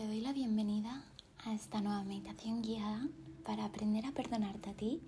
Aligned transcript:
Te 0.00 0.06
doy 0.06 0.22
la 0.22 0.32
bienvenida 0.32 1.04
a 1.44 1.52
esta 1.52 1.82
nueva 1.82 2.02
meditación 2.04 2.62
guiada 2.62 3.06
para 3.44 3.66
aprender 3.66 4.06
a 4.06 4.12
perdonarte 4.12 4.70
a 4.70 4.72
ti 4.72 5.02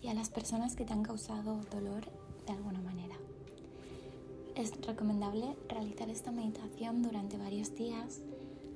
y 0.00 0.06
a 0.06 0.14
las 0.14 0.30
personas 0.30 0.76
que 0.76 0.84
te 0.84 0.92
han 0.92 1.02
causado 1.02 1.62
dolor 1.68 2.04
de 2.46 2.52
alguna 2.52 2.80
manera. 2.80 3.16
Es 4.54 4.70
recomendable 4.86 5.56
realizar 5.68 6.08
esta 6.10 6.30
meditación 6.30 7.02
durante 7.02 7.36
varios 7.36 7.74
días 7.74 8.20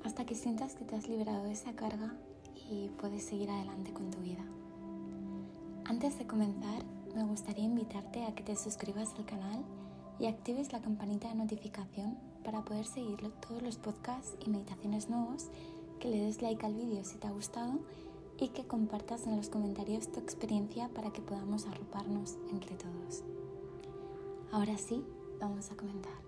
hasta 0.03 0.27
que 0.27 0.35
sientas 0.35 0.75
que 0.75 0.85
te 0.85 0.97
has 0.97 1.09
liberado 1.09 1.45
de 1.45 1.53
esa 1.53 1.73
carga 1.77 2.17
y 2.69 2.89
puedes 2.99 3.23
seguir 3.23 3.49
adelante 3.49 3.93
con 3.93 4.11
tu 4.11 4.19
vida. 4.19 4.45
Antes 5.85 6.19
de 6.19 6.27
comenzar, 6.27 6.83
me 7.15 7.23
gustaría 7.23 7.67
invitarte 7.67 8.25
a 8.25 8.35
que 8.35 8.43
te 8.43 8.57
suscribas 8.57 9.15
al 9.17 9.25
canal 9.25 9.65
y 10.19 10.27
actives 10.27 10.73
la 10.73 10.81
campanita 10.81 11.29
de 11.29 11.37
notificación 11.37 12.19
para 12.45 12.65
poder 12.65 12.87
seguir 12.87 13.19
todos 13.47 13.63
los 13.63 13.77
podcasts 13.77 14.37
y 14.45 14.51
meditaciones 14.51 15.09
nuevos, 15.09 15.49
que 15.99 16.09
le 16.09 16.21
des 16.23 16.43
like 16.43 16.65
al 16.65 16.75
vídeo 16.75 17.05
si 17.05 17.19
te 17.19 17.27
ha 17.27 17.31
gustado 17.31 17.81
y 18.39 18.49
que 18.49 18.67
compartas 18.67 19.27
en 19.27 19.37
los 19.37 19.51
comentarios 19.51 20.11
tu 20.11 20.19
experiencia 20.19 20.89
para 20.89 21.13
que 21.13 21.21
podamos 21.21 21.67
arroparnos 21.67 22.39
entre 22.51 22.75
todos. 22.77 23.23
Ahora 24.51 24.79
sí, 24.79 25.05
vamos 25.39 25.71
a 25.71 25.77
comenzar. 25.77 26.21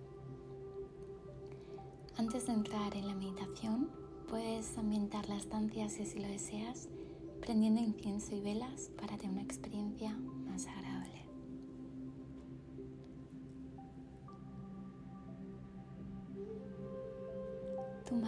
Antes 2.16 2.46
de 2.46 2.52
entrar 2.52 2.95
en 2.95 3.09
la 3.09 3.15
meditación, 3.15 3.88
puedes 4.29 4.76
ambientar 4.76 5.29
la 5.29 5.37
estancia 5.37 5.88
si 5.88 6.02
así 6.02 6.18
lo 6.18 6.29
deseas, 6.29 6.88
prendiendo 7.40 7.80
incienso 7.80 8.34
y 8.37 8.40
velas 8.40 8.90
para 9.01 9.16
tener 9.16 9.32
una 9.32 9.42
experiencia 9.42 10.16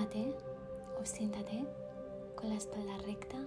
Túmbate 0.04 0.36
o 1.00 1.06
siéntate 1.06 1.64
con 2.36 2.50
la 2.50 2.56
espalda 2.56 2.98
recta, 3.06 3.38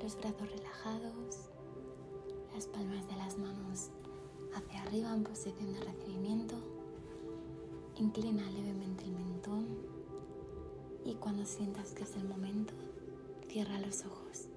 los 0.00 0.16
brazos 0.16 0.48
relajados, 0.52 1.50
las 2.54 2.66
palmas 2.68 3.08
de 3.08 3.16
las 3.16 3.36
manos 3.36 3.90
hacia 4.54 4.82
arriba 4.82 5.12
en 5.12 5.24
posición 5.24 5.72
de 5.72 5.80
recibimiento. 5.80 6.54
Inclina 7.96 8.48
levemente 8.52 9.04
el 9.04 9.12
mentón 9.12 9.66
y 11.04 11.14
cuando 11.14 11.44
sientas 11.44 11.92
que 11.94 12.04
es 12.04 12.14
el 12.14 12.28
momento, 12.28 12.74
cierra 13.48 13.80
los 13.80 14.04
ojos. 14.04 14.51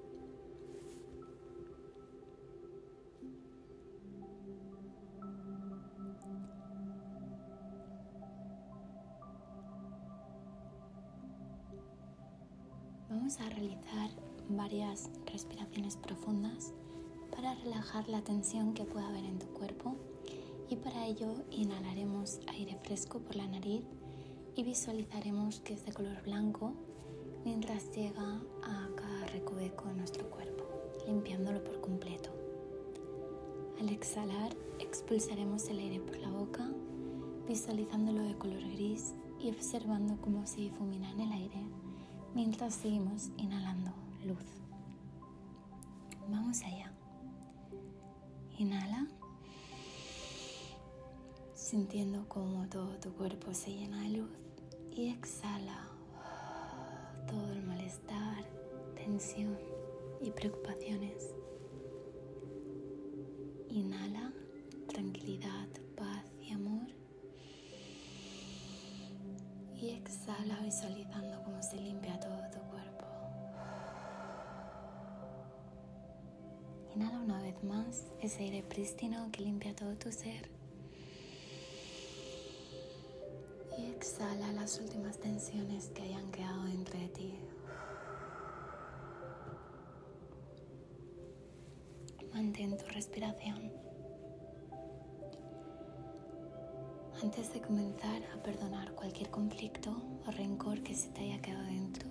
Vamos 13.26 13.40
a 13.40 13.50
realizar 13.50 14.10
varias 14.48 15.10
respiraciones 15.32 15.96
profundas 15.96 16.72
para 17.34 17.56
relajar 17.56 18.08
la 18.08 18.22
tensión 18.22 18.72
que 18.72 18.84
pueda 18.84 19.08
haber 19.08 19.24
en 19.24 19.40
tu 19.40 19.48
cuerpo 19.48 19.96
y 20.70 20.76
para 20.76 21.06
ello 21.06 21.34
inhalaremos 21.50 22.38
aire 22.46 22.78
fresco 22.84 23.18
por 23.18 23.34
la 23.34 23.48
nariz 23.48 23.82
y 24.54 24.62
visualizaremos 24.62 25.58
que 25.58 25.74
es 25.74 25.84
de 25.84 25.92
color 25.92 26.22
blanco 26.22 26.72
mientras 27.44 27.90
llega 27.96 28.40
a 28.62 28.88
cada 28.94 29.26
recoveco 29.26 29.88
de 29.88 29.94
nuestro 29.94 30.30
cuerpo, 30.30 30.62
limpiándolo 31.08 31.64
por 31.64 31.80
completo. 31.80 32.30
Al 33.80 33.88
exhalar, 33.88 34.54
expulsaremos 34.78 35.68
el 35.68 35.80
aire 35.80 35.98
por 35.98 36.16
la 36.18 36.30
boca, 36.30 36.70
visualizándolo 37.48 38.22
de 38.22 38.38
color 38.38 38.62
gris 38.74 39.16
y 39.40 39.50
observando 39.50 40.16
cómo 40.20 40.46
se 40.46 40.60
difumina 40.60 41.10
en 41.10 41.20
el 41.22 41.32
aire 41.32 41.65
mientras 42.36 42.74
seguimos 42.74 43.30
inhalando 43.38 43.90
luz. 44.26 44.44
Vamos 46.28 46.60
allá. 46.64 46.92
Inhala, 48.58 49.06
sintiendo 51.54 52.28
cómo 52.28 52.68
todo 52.68 52.98
tu 52.98 53.10
cuerpo 53.14 53.54
se 53.54 53.72
llena 53.72 54.02
de 54.02 54.18
luz 54.18 54.30
y 54.94 55.08
exhala 55.08 55.88
todo 57.26 57.52
el 57.52 57.62
malestar, 57.62 58.44
tensión 58.96 59.56
y 60.20 60.30
preocupaciones. 60.30 61.34
Inhala 63.70 64.30
tranquilidad, 64.88 65.68
paz 65.96 66.24
y 66.42 66.52
amor. 66.52 66.86
Y 69.78 69.90
exhala 69.90 70.58
visualizando 70.60 71.42
cómo 71.44 71.62
se 71.62 71.76
limpia 71.76 71.95
Inhala 76.96 77.18
una 77.18 77.42
vez 77.42 77.62
más 77.62 78.06
ese 78.22 78.44
aire 78.44 78.62
prístino 78.62 79.30
que 79.30 79.42
limpia 79.42 79.76
todo 79.76 79.94
tu 79.96 80.10
ser. 80.10 80.48
Y 83.76 83.84
exhala 83.90 84.50
las 84.52 84.80
últimas 84.80 85.18
tensiones 85.18 85.90
que 85.90 86.04
hayan 86.04 86.30
quedado 86.30 86.64
dentro 86.64 86.98
de 86.98 87.08
ti. 87.08 87.34
Mantén 92.32 92.78
tu 92.78 92.86
respiración. 92.86 93.70
Antes 97.22 97.52
de 97.52 97.60
comenzar 97.60 98.22
a 98.34 98.42
perdonar 98.42 98.94
cualquier 98.94 99.28
conflicto 99.28 99.90
o 100.26 100.30
rencor 100.30 100.82
que 100.82 100.94
se 100.94 101.10
te 101.10 101.20
haya 101.20 101.42
quedado 101.42 101.64
dentro, 101.64 102.08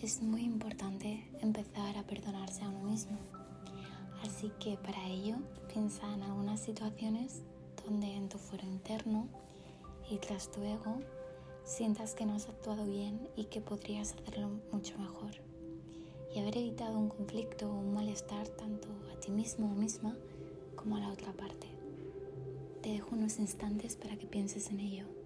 es 0.00 0.22
muy 0.22 0.44
importante 0.44 1.30
empezar 1.42 1.98
a 1.98 2.04
perdonarse 2.04 2.64
a 2.64 2.70
uno 2.70 2.84
mismo. 2.84 3.37
Así 4.38 4.52
que 4.60 4.76
para 4.76 5.04
ello 5.08 5.34
piensa 5.66 6.14
en 6.14 6.22
algunas 6.22 6.60
situaciones 6.60 7.42
donde 7.84 8.06
en 8.14 8.28
tu 8.28 8.38
fuero 8.38 8.64
interno 8.68 9.26
y 10.08 10.18
tras 10.18 10.52
tu 10.52 10.62
ego 10.62 11.00
sientas 11.64 12.14
que 12.14 12.24
no 12.24 12.34
has 12.34 12.48
actuado 12.48 12.86
bien 12.86 13.28
y 13.34 13.46
que 13.46 13.60
podrías 13.60 14.14
hacerlo 14.14 14.48
mucho 14.70 14.96
mejor. 14.96 15.32
Y 16.32 16.38
haber 16.38 16.56
evitado 16.56 16.96
un 16.96 17.08
conflicto 17.08 17.68
o 17.68 17.80
un 17.80 17.92
malestar 17.92 18.46
tanto 18.46 18.86
a 19.12 19.18
ti 19.18 19.32
mismo 19.32 19.72
o 19.72 19.74
misma 19.74 20.16
como 20.76 20.94
a 20.94 21.00
la 21.00 21.08
otra 21.10 21.32
parte. 21.32 21.66
Te 22.80 22.90
dejo 22.90 23.16
unos 23.16 23.40
instantes 23.40 23.96
para 23.96 24.16
que 24.16 24.28
pienses 24.28 24.70
en 24.70 24.78
ello. 24.78 25.17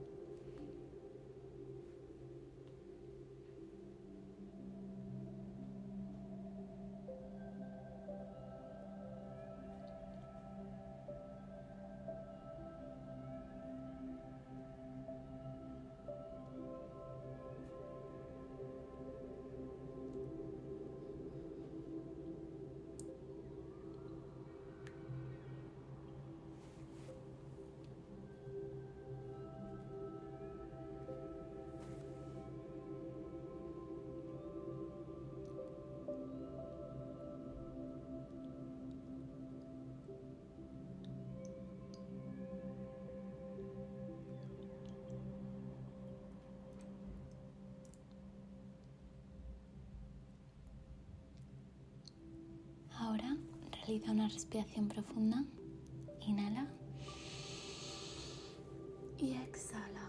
Ahora 53.13 53.37
realiza 53.73 54.11
una 54.11 54.27
respiración 54.27 54.89
profunda. 54.89 55.45
Inhala. 56.27 56.67
Y 59.19 59.35
exhala. 59.35 60.09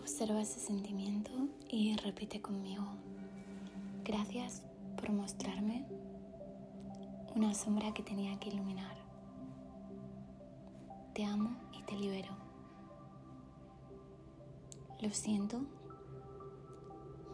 Observa 0.00 0.40
ese 0.40 0.58
sentimiento 0.58 1.32
y 1.68 1.94
repite 1.96 2.40
conmigo. 2.40 2.84
Gracias 4.04 4.62
por 4.96 5.12
mostrarme 5.12 5.84
una 7.34 7.52
sombra 7.52 7.92
que 7.92 8.02
tenía 8.02 8.40
que 8.40 8.48
iluminar. 8.48 8.96
Te 11.12 11.26
amo 11.26 11.54
y 11.74 11.82
te 11.82 11.94
libero. 11.94 12.34
Lo 15.02 15.10
siento 15.10 15.66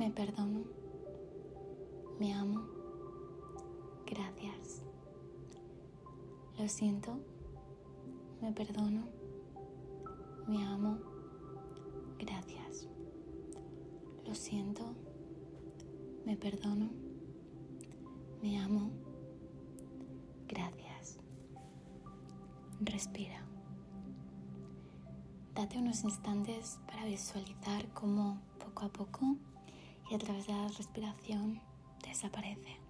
me 0.00 0.10
perdono. 0.10 0.64
Me 2.18 2.32
amo. 2.34 2.60
Gracias. 4.06 4.82
Lo 6.58 6.68
siento. 6.68 7.20
Me 8.40 8.52
perdono. 8.52 9.04
Me 10.48 10.64
amo. 10.64 10.98
gracias. 12.18 12.88
Lo 14.26 14.34
siento, 14.34 14.82
me 16.24 16.36
perdono, 16.36 16.90
me 18.42 18.58
amo, 18.58 18.90
gracias. 20.46 21.18
Respira. 22.80 23.44
Date 25.54 25.78
unos 25.78 26.04
instantes 26.04 26.78
para 26.86 27.04
visualizar 27.06 27.88
cómo 27.92 28.40
poco 28.58 28.84
a 28.84 28.88
poco 28.88 29.36
y 30.10 30.14
a 30.14 30.18
través 30.18 30.46
de 30.46 30.52
la 30.52 30.68
respiración 30.68 31.60
desaparece. 32.02 32.89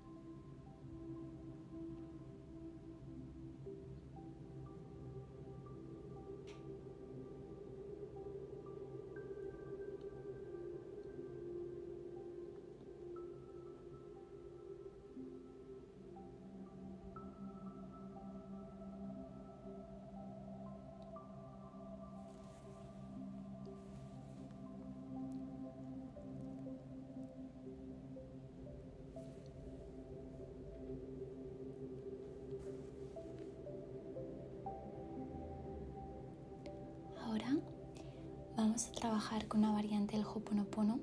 A 38.88 38.92
trabajar 38.92 39.46
con 39.46 39.60
una 39.60 39.72
variante 39.72 40.16
del 40.16 40.24
Hoponopono 40.24 41.00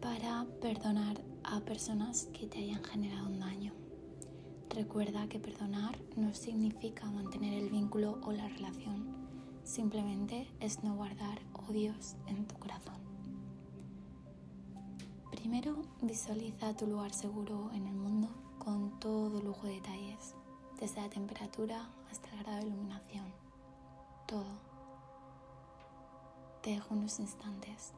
para 0.00 0.46
perdonar 0.60 1.20
a 1.44 1.60
personas 1.60 2.28
que 2.32 2.46
te 2.46 2.58
hayan 2.58 2.82
generado 2.82 3.26
un 3.26 3.38
daño. 3.38 3.72
Recuerda 4.70 5.28
que 5.28 5.38
perdonar 5.38 5.98
no 6.16 6.32
significa 6.34 7.10
mantener 7.10 7.54
el 7.54 7.70
vínculo 7.70 8.18
o 8.22 8.32
la 8.32 8.48
relación, 8.48 9.04
simplemente 9.62 10.48
es 10.60 10.82
no 10.82 10.96
guardar 10.96 11.40
odios 11.68 12.16
en 12.26 12.46
tu 12.46 12.56
corazón. 12.56 12.98
Primero 15.30 15.82
visualiza 16.02 16.76
tu 16.76 16.86
lugar 16.86 17.12
seguro 17.12 17.70
en 17.72 17.86
el 17.86 17.94
mundo 17.94 18.28
con 18.58 18.98
todo 18.98 19.40
lujo 19.42 19.66
de 19.66 19.74
detalles, 19.74 20.34
desde 20.80 21.00
la 21.00 21.10
temperatura 21.10 21.88
hasta 22.10 22.30
el 22.30 22.42
grado 22.42 22.60
de 22.60 22.66
iluminación, 22.68 23.26
todo 24.26 24.69
te 26.60 26.70
dejo 26.70 26.94
unos 26.94 27.18
instantes. 27.18 27.92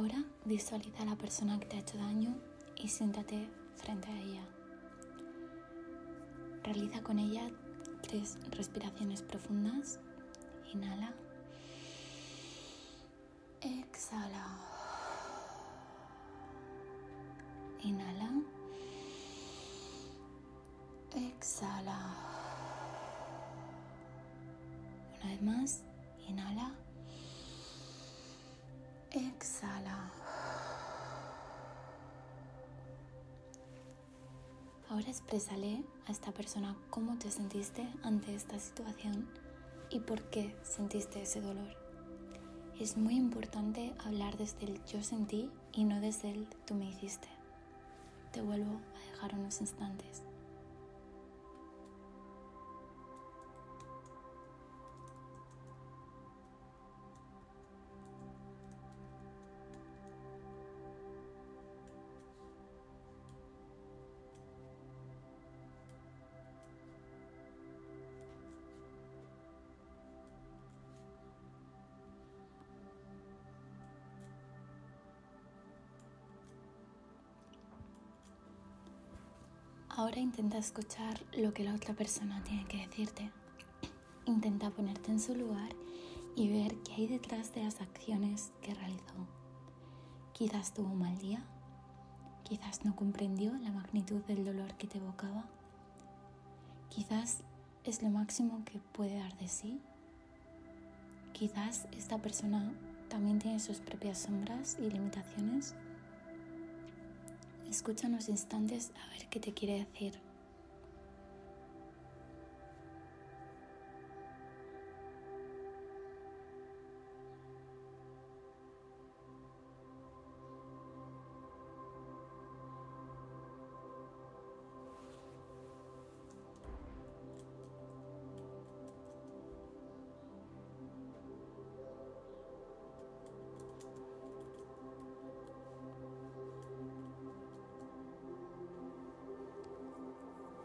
Ahora 0.00 0.24
visualiza 0.46 1.02
a 1.02 1.04
la 1.04 1.14
persona 1.14 1.60
que 1.60 1.66
te 1.66 1.76
ha 1.76 1.80
hecho 1.80 1.98
daño 1.98 2.34
y 2.74 2.88
siéntate 2.88 3.50
frente 3.76 4.08
a 4.08 4.18
ella. 4.18 4.40
Realiza 6.64 7.02
con 7.02 7.18
ella 7.18 7.50
tres 8.00 8.38
respiraciones 8.50 9.20
profundas. 9.20 10.00
Inhala. 10.72 11.12
Exhala. 13.60 14.46
Inhala. 17.82 18.30
Exhala. 21.14 22.16
Una 25.20 25.30
vez 25.30 25.42
más. 25.42 25.89
Ahora 35.00 35.12
exprésale 35.12 35.82
a 36.06 36.12
esta 36.12 36.30
persona 36.30 36.76
cómo 36.90 37.16
te 37.16 37.30
sentiste 37.30 37.88
ante 38.02 38.34
esta 38.34 38.58
situación 38.58 39.26
y 39.88 40.00
por 40.00 40.20
qué 40.24 40.54
sentiste 40.62 41.22
ese 41.22 41.40
dolor. 41.40 41.74
Es 42.78 42.98
muy 42.98 43.16
importante 43.16 43.94
hablar 44.04 44.36
desde 44.36 44.66
el 44.66 44.84
yo 44.84 45.02
sentí 45.02 45.48
y 45.72 45.84
no 45.84 46.02
desde 46.02 46.32
el 46.32 46.46
tú 46.66 46.74
me 46.74 46.90
hiciste. 46.90 47.28
Te 48.30 48.42
vuelvo 48.42 48.78
a 48.94 49.12
dejar 49.12 49.38
unos 49.38 49.62
instantes. 49.62 50.22
Ahora 80.00 80.18
intenta 80.18 80.56
escuchar 80.56 81.20
lo 81.36 81.52
que 81.52 81.62
la 81.62 81.74
otra 81.74 81.92
persona 81.92 82.42
tiene 82.42 82.64
que 82.64 82.78
decirte. 82.86 83.30
Intenta 84.24 84.70
ponerte 84.70 85.10
en 85.10 85.20
su 85.20 85.34
lugar 85.34 85.68
y 86.34 86.48
ver 86.48 86.74
qué 86.76 86.94
hay 86.94 87.06
detrás 87.06 87.54
de 87.54 87.64
las 87.64 87.82
acciones 87.82 88.50
que 88.62 88.72
realizó. 88.72 89.28
Quizás 90.32 90.72
tuvo 90.72 90.88
un 90.88 91.00
mal 91.00 91.18
día, 91.18 91.44
quizás 92.44 92.82
no 92.82 92.96
comprendió 92.96 93.52
la 93.58 93.72
magnitud 93.72 94.22
del 94.22 94.42
dolor 94.42 94.72
que 94.78 94.86
te 94.86 94.96
evocaba, 94.96 95.44
quizás 96.88 97.42
es 97.84 98.02
lo 98.02 98.08
máximo 98.08 98.62
que 98.64 98.78
puede 98.78 99.18
dar 99.18 99.36
de 99.36 99.48
sí, 99.48 99.82
quizás 101.34 101.86
esta 101.92 102.16
persona 102.16 102.72
también 103.10 103.38
tiene 103.38 103.60
sus 103.60 103.80
propias 103.80 104.16
sombras 104.16 104.78
y 104.80 104.88
limitaciones 104.88 105.74
Escucha 107.70 108.08
unos 108.08 108.28
instantes 108.28 108.90
a 109.00 109.10
ver 109.12 109.28
qué 109.28 109.38
te 109.38 109.54
quiere 109.54 109.86
decir. 109.86 110.29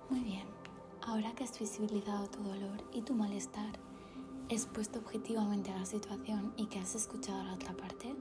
Muy 0.09 0.19
bien, 0.19 0.45
ahora 1.01 1.33
que 1.33 1.43
has 1.43 1.59
visibilizado 1.59 2.27
tu 2.27 2.43
dolor 2.43 2.83
y 2.93 3.01
tu 3.01 3.15
malestar, 3.15 3.79
expuesto 4.49 4.99
objetivamente 4.99 5.71
a 5.71 5.79
la 5.79 5.85
situación 5.85 6.53
y 6.57 6.67
que 6.67 6.77
has 6.77 6.93
escuchado 6.93 7.41
a 7.41 7.45
la 7.45 7.53
otra 7.55 7.73
parte, 7.75 8.15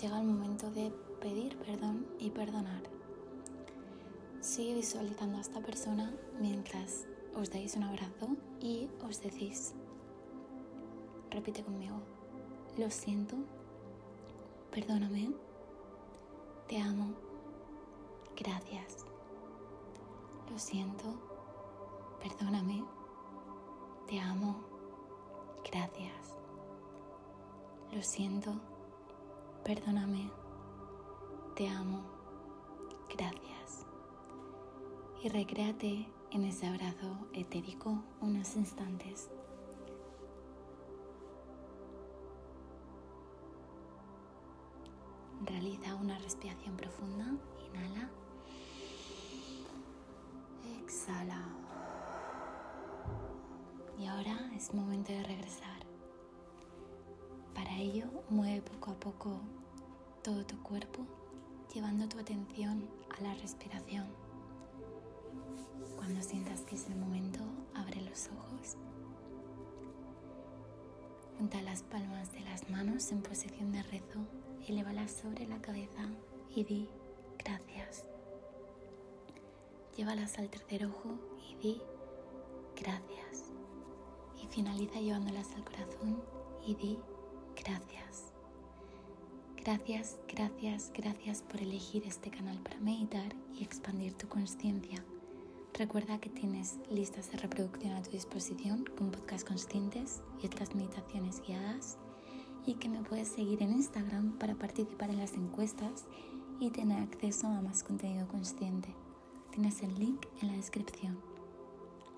llega 0.00 0.18
el 0.18 0.26
momento 0.26 0.68
de 0.72 0.90
pedir 1.20 1.56
perdón 1.58 2.08
y 2.18 2.30
perdonar. 2.30 2.82
Sigue 4.40 4.74
visualizando 4.74 5.38
a 5.38 5.42
esta 5.42 5.60
persona 5.60 6.12
mientras 6.40 7.06
os 7.36 7.50
dais 7.50 7.76
un 7.76 7.84
abrazo 7.84 8.36
y 8.60 8.88
os 9.08 9.22
decís, 9.22 9.74
repite 11.30 11.62
conmigo, 11.62 12.02
lo 12.76 12.90
siento, 12.90 13.36
perdóname, 14.72 15.30
te 16.66 16.78
amo, 16.78 17.14
gracias. 18.36 19.11
Lo 20.52 20.58
siento, 20.58 21.04
perdóname, 22.20 22.84
te 24.06 24.20
amo, 24.20 24.54
gracias. 25.64 26.36
Lo 27.90 28.02
siento, 28.02 28.52
perdóname, 29.64 30.30
te 31.56 31.70
amo, 31.70 32.02
gracias. 33.08 33.86
Y 35.22 35.30
recréate 35.30 36.06
en 36.32 36.44
ese 36.44 36.66
abrazo 36.66 37.16
etérico 37.32 38.02
unos 38.20 38.54
instantes. 38.54 39.30
Realiza 45.46 45.94
una 45.94 46.18
respiración 46.18 46.76
profunda. 46.76 47.24
Inhala. 47.66 48.21
Y 53.98 54.06
ahora 54.06 54.38
es 54.54 54.72
momento 54.72 55.12
de 55.12 55.22
regresar. 55.24 55.80
Para 57.54 57.76
ello, 57.76 58.04
mueve 58.30 58.62
poco 58.62 58.92
a 58.92 58.94
poco 58.94 59.40
todo 60.22 60.46
tu 60.46 60.62
cuerpo, 60.62 61.04
llevando 61.74 62.08
tu 62.08 62.20
atención 62.20 62.88
a 63.18 63.20
la 63.20 63.34
respiración. 63.34 64.06
Cuando 65.96 66.22
sientas 66.22 66.60
que 66.60 66.76
es 66.76 66.86
el 66.86 66.94
momento, 66.94 67.40
abre 67.74 68.00
los 68.02 68.28
ojos. 68.28 68.76
Junta 71.36 71.60
las 71.62 71.82
palmas 71.82 72.32
de 72.32 72.40
las 72.42 72.70
manos 72.70 73.10
en 73.10 73.22
posición 73.22 73.72
de 73.72 73.82
rezo, 73.82 74.20
elévalas 74.68 75.10
sobre 75.10 75.48
la 75.48 75.60
cabeza 75.60 76.08
y 76.54 76.62
di 76.62 76.88
gracias. 77.38 78.11
Llévalas 79.96 80.38
al 80.38 80.48
tercer 80.48 80.86
ojo 80.86 81.18
y 81.50 81.54
di 81.56 81.82
gracias. 82.76 83.52
Y 84.42 84.46
finaliza 84.46 85.00
llevándolas 85.00 85.52
al 85.54 85.64
corazón 85.64 86.22
y 86.66 86.74
di 86.74 86.98
gracias. 87.54 88.32
Gracias, 89.56 90.18
gracias, 90.26 90.90
gracias 90.92 91.42
por 91.42 91.60
elegir 91.60 92.04
este 92.04 92.30
canal 92.30 92.58
para 92.58 92.80
meditar 92.80 93.34
y 93.54 93.62
expandir 93.62 94.14
tu 94.14 94.26
conciencia. 94.28 95.04
Recuerda 95.74 96.18
que 96.18 96.30
tienes 96.30 96.78
listas 96.90 97.30
de 97.30 97.38
reproducción 97.38 97.92
a 97.92 98.02
tu 98.02 98.10
disposición 98.10 98.84
con 98.96 99.10
podcasts 99.10 99.44
conscientes 99.44 100.20
y 100.42 100.46
otras 100.46 100.74
meditaciones 100.74 101.40
guiadas 101.46 101.96
y 102.66 102.74
que 102.74 102.88
me 102.88 103.02
puedes 103.02 103.28
seguir 103.28 103.62
en 103.62 103.72
Instagram 103.72 104.38
para 104.38 104.54
participar 104.54 105.10
en 105.10 105.18
las 105.18 105.34
encuestas 105.34 106.06
y 106.58 106.70
tener 106.70 107.02
acceso 107.02 107.46
a 107.46 107.60
más 107.60 107.82
contenido 107.84 108.26
consciente. 108.28 108.94
Tienes 109.52 109.82
el 109.82 109.94
link 109.98 110.24
en 110.40 110.48
la 110.48 110.54
descripción. 110.54 111.18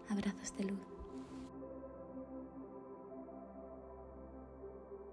Abrazos 0.09 0.57
de 0.57 0.67
luz. 0.67 0.94